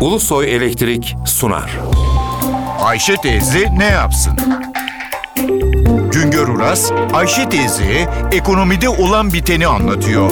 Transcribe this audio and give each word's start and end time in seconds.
Ulusoy 0.00 0.54
Elektrik 0.56 1.16
sunar. 1.26 1.78
Ayşe 2.80 3.16
teyze 3.16 3.78
ne 3.78 3.84
yapsın? 3.84 4.32
Güngör 6.12 6.48
Uras, 6.48 6.92
Ayşe 7.12 7.48
teyze 7.48 8.08
ekonomide 8.32 8.88
olan 8.88 9.32
biteni 9.32 9.66
anlatıyor. 9.66 10.30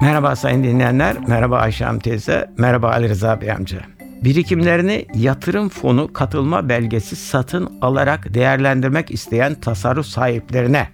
Merhaba 0.00 0.36
sayın 0.36 0.64
dinleyenler, 0.64 1.16
merhaba 1.28 1.58
Ayşe 1.58 1.84
Hanım 1.84 2.00
teyze, 2.00 2.50
merhaba 2.58 2.90
Ali 2.90 3.08
Rıza 3.08 3.40
Bey 3.40 3.52
amca. 3.52 3.78
Birikimlerini 4.24 5.06
yatırım 5.14 5.68
fonu 5.68 6.12
katılma 6.12 6.68
belgesi 6.68 7.16
satın 7.16 7.78
alarak 7.82 8.34
değerlendirmek 8.34 9.10
isteyen 9.10 9.54
tasarruf 9.54 10.06
sahiplerine 10.06 10.88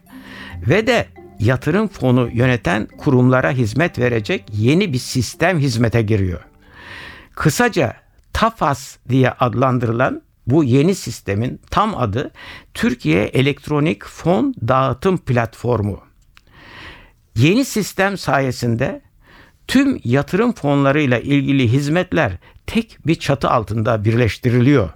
ve 0.67 0.87
de 0.87 1.07
yatırım 1.41 1.89
fonu 1.89 2.31
yöneten 2.33 2.87
kurumlara 2.87 3.51
hizmet 3.51 3.99
verecek 3.99 4.45
yeni 4.53 4.93
bir 4.93 4.99
sistem 4.99 5.59
hizmete 5.59 6.03
giriyor. 6.03 6.41
Kısaca 7.35 7.97
TAFAS 8.33 8.97
diye 9.09 9.31
adlandırılan 9.31 10.23
bu 10.47 10.65
yeni 10.65 10.95
sistemin 10.95 11.61
tam 11.71 11.97
adı 11.97 12.31
Türkiye 12.75 13.25
Elektronik 13.25 14.05
Fon 14.05 14.55
Dağıtım 14.69 15.19
Platformu. 15.19 16.01
Yeni 17.37 17.65
sistem 17.65 18.19
sayesinde 18.19 19.01
tüm 19.69 20.01
yatırım 20.05 20.53
fonlarıyla 20.53 21.19
ilgili 21.19 21.73
hizmetler 21.73 22.33
tek 22.67 22.99
bir 23.07 23.15
çatı 23.15 23.51
altında 23.51 24.05
birleştiriliyor. 24.05 24.91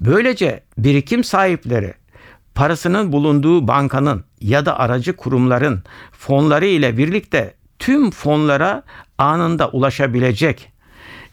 Böylece 0.00 0.62
birikim 0.78 1.24
sahipleri 1.24 1.94
parasının 2.54 3.12
bulunduğu 3.12 3.68
bankanın 3.68 4.24
ya 4.40 4.66
da 4.66 4.78
aracı 4.78 5.16
kurumların 5.16 5.82
fonları 6.12 6.66
ile 6.66 6.98
birlikte 6.98 7.54
tüm 7.78 8.10
fonlara 8.10 8.82
anında 9.18 9.68
ulaşabilecek. 9.68 10.72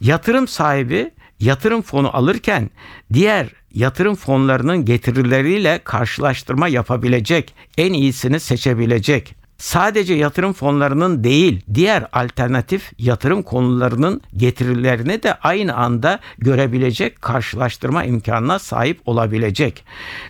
Yatırım 0.01 0.47
sahibi 0.47 1.11
yatırım 1.39 1.81
fonu 1.81 2.17
alırken 2.17 2.69
diğer 3.13 3.49
yatırım 3.73 4.15
fonlarının 4.15 4.85
getirileriyle 4.85 5.81
karşılaştırma 5.83 6.67
yapabilecek, 6.67 7.55
en 7.77 7.93
iyisini 7.93 8.39
seçebilecek 8.39 9.38
sadece 9.59 10.13
yatırım 10.13 10.53
fonlarının 10.53 11.23
değil 11.23 11.61
diğer 11.73 12.07
alternatif 12.13 12.91
yatırım 12.97 13.43
konularının 13.43 14.21
getirilerini 14.37 15.23
de 15.23 15.33
aynı 15.33 15.75
anda 15.75 16.19
görebilecek 16.37 17.21
karşılaştırma 17.21 18.03
imkanına 18.03 18.59
sahip 18.59 19.01
olabilecek. 19.05 19.85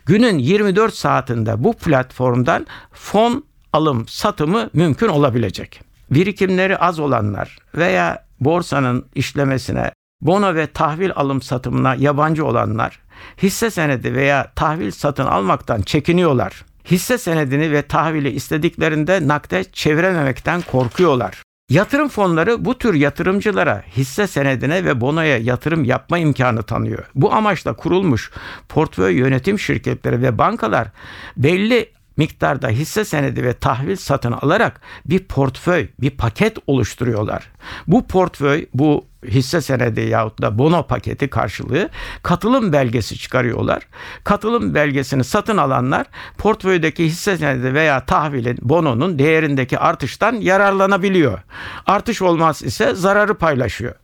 Günün 0.05 0.37
24 0.37 0.93
saatinde 0.93 1.63
bu 1.63 1.73
platformdan 1.73 2.67
fon 2.93 3.43
alım 3.73 4.07
satımı 4.07 4.69
mümkün 4.73 5.07
olabilecek. 5.07 5.81
Birikimleri 6.11 6.77
az 6.77 6.99
olanlar 6.99 7.57
veya 7.75 8.25
borsanın 8.39 9.05
işlemesine 9.15 9.91
bono 10.21 10.55
ve 10.55 10.67
tahvil 10.67 11.11
alım 11.15 11.41
satımına 11.41 11.95
yabancı 11.95 12.45
olanlar 12.45 12.99
hisse 13.43 13.69
senedi 13.69 14.13
veya 14.13 14.51
tahvil 14.55 14.91
satın 14.91 15.25
almaktan 15.25 15.81
çekiniyorlar 15.81 16.65
hisse 16.91 17.17
senedini 17.17 17.71
ve 17.71 17.81
tahvili 17.81 18.29
istediklerinde 18.29 19.27
nakde 19.27 19.63
çevirememekten 19.63 20.61
korkuyorlar. 20.61 21.43
Yatırım 21.69 22.09
fonları 22.09 22.65
bu 22.65 22.77
tür 22.77 22.93
yatırımcılara 22.93 23.83
hisse 23.97 24.27
senedine 24.27 24.85
ve 24.85 25.01
bonoya 25.01 25.37
yatırım 25.37 25.83
yapma 25.83 26.17
imkanı 26.17 26.63
tanıyor. 26.63 27.09
Bu 27.15 27.33
amaçla 27.33 27.73
kurulmuş 27.73 28.31
portföy 28.69 29.15
yönetim 29.15 29.59
şirketleri 29.59 30.21
ve 30.21 30.37
bankalar 30.37 30.87
belli 31.37 31.91
miktarda 32.19 32.69
hisse 32.69 33.05
senedi 33.05 33.43
ve 33.43 33.53
tahvil 33.53 33.95
satın 33.95 34.31
alarak 34.31 34.81
bir 35.05 35.23
portföy, 35.23 35.87
bir 36.01 36.09
paket 36.09 36.57
oluşturuyorlar. 36.67 37.51
Bu 37.87 38.07
portföy, 38.07 38.65
bu 38.73 39.05
hisse 39.25 39.61
senedi 39.61 40.01
yahut 40.01 40.41
da 40.41 40.57
bono 40.57 40.87
paketi 40.87 41.27
karşılığı 41.27 41.89
katılım 42.23 42.73
belgesi 42.73 43.17
çıkarıyorlar. 43.17 43.87
Katılım 44.23 44.75
belgesini 44.75 45.23
satın 45.23 45.57
alanlar 45.57 46.05
portföydeki 46.37 47.05
hisse 47.05 47.37
senedi 47.37 47.73
veya 47.73 48.05
tahvilin, 48.05 48.57
bononun 48.61 49.19
değerindeki 49.19 49.79
artıştan 49.79 50.33
yararlanabiliyor. 50.33 51.39
Artış 51.85 52.21
olmaz 52.21 52.63
ise 52.63 52.95
zararı 52.95 53.33
paylaşıyor. 53.33 53.95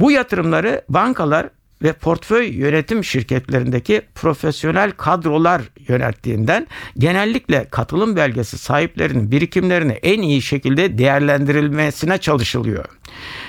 Bu 0.00 0.10
yatırımları 0.10 0.82
bankalar 0.88 1.48
ve 1.82 1.92
portföy 1.92 2.48
yönetim 2.48 3.04
şirketlerindeki 3.04 4.02
profesyonel 4.14 4.90
kadrolar 4.90 5.62
yönettiğinden 5.88 6.66
genellikle 6.98 7.68
katılım 7.70 8.16
belgesi 8.16 8.58
sahiplerinin 8.58 9.30
birikimlerini 9.30 9.92
en 9.92 10.22
iyi 10.22 10.42
şekilde 10.42 10.98
değerlendirilmesine 10.98 12.18
çalışılıyor. 12.18 12.84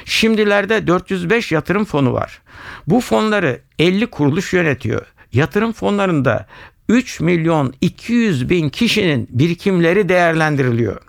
Şimdilerde 0.05 0.87
405 0.87 1.51
yatırım 1.51 1.85
fonu 1.85 2.13
var. 2.13 2.41
Bu 2.87 3.01
fonları 3.01 3.61
50 3.79 4.07
kuruluş 4.07 4.53
yönetiyor. 4.53 5.05
Yatırım 5.33 5.73
fonlarında 5.73 6.47
3 6.89 7.19
milyon 7.19 7.73
200 7.81 8.49
bin 8.49 8.69
kişinin 8.69 9.27
birikimleri 9.29 10.09
değerlendiriliyor. 10.09 11.01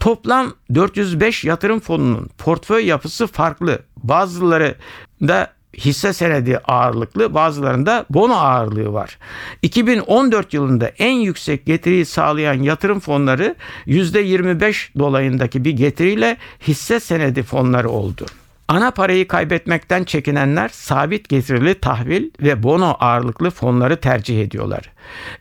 Toplam 0.00 0.54
405 0.74 1.44
yatırım 1.44 1.80
fonunun 1.80 2.30
portföy 2.38 2.86
yapısı 2.86 3.26
farklı. 3.26 3.78
Bazıları 3.96 4.74
da 5.22 5.52
hisse 5.76 6.12
senedi 6.12 6.58
ağırlıklı 6.58 7.34
bazılarında 7.34 8.06
bono 8.10 8.34
ağırlığı 8.34 8.92
var. 8.92 9.18
2014 9.62 10.54
yılında 10.54 10.88
en 10.88 11.12
yüksek 11.12 11.66
getiriyi 11.66 12.06
sağlayan 12.06 12.62
yatırım 12.62 13.00
fonları 13.00 13.54
%25 13.86 14.98
dolayındaki 14.98 15.64
bir 15.64 15.72
getiriyle 15.72 16.36
hisse 16.68 17.00
senedi 17.00 17.42
fonları 17.42 17.88
oldu. 17.88 18.26
Ana 18.68 18.90
parayı 18.90 19.28
kaybetmekten 19.28 20.04
çekinenler 20.04 20.68
sabit 20.68 21.28
getirili 21.28 21.74
tahvil 21.74 22.30
ve 22.42 22.62
bono 22.62 22.96
ağırlıklı 23.00 23.50
fonları 23.50 23.96
tercih 23.96 24.42
ediyorlar. 24.42 24.90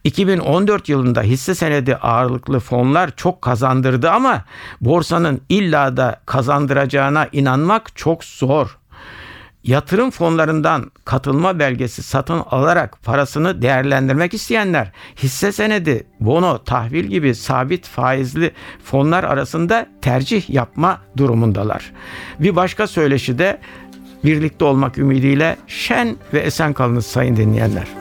2014 0.03 0.89
yılında 0.89 1.21
hisse 1.21 1.55
senedi 1.55 1.95
ağırlıklı 1.95 2.59
fonlar 2.59 3.15
çok 3.15 3.41
kazandırdı 3.41 4.09
ama 4.09 4.45
borsanın 4.81 5.41
illa 5.49 5.97
da 5.97 6.21
kazandıracağına 6.25 7.27
inanmak 7.31 7.95
çok 7.95 8.23
zor 8.23 8.77
yatırım 9.63 10.11
fonlarından 10.11 10.91
katılma 11.05 11.59
belgesi 11.59 12.03
satın 12.03 12.43
alarak 12.51 13.03
parasını 13.03 13.61
değerlendirmek 13.61 14.33
isteyenler 14.33 14.91
hisse 15.23 15.51
senedi, 15.51 16.03
bono, 16.19 16.63
tahvil 16.63 17.05
gibi 17.05 17.35
sabit 17.35 17.87
faizli 17.87 18.51
fonlar 18.83 19.23
arasında 19.23 19.89
tercih 20.01 20.49
yapma 20.49 21.01
durumundalar. 21.17 21.91
Bir 22.39 22.55
başka 22.55 22.87
söyleşi 22.87 23.39
de 23.39 23.59
birlikte 24.23 24.65
olmak 24.65 24.97
ümidiyle 24.97 25.57
şen 25.67 26.15
ve 26.33 26.39
esen 26.39 26.73
kalınız 26.73 27.05
sayın 27.05 27.35
dinleyenler. 27.35 28.00